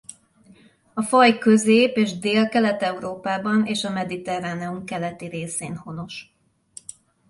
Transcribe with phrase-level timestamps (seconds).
[0.93, 6.35] A faj Közép- és Délkelet-Európában és a Mediterráneum keleti részén honos.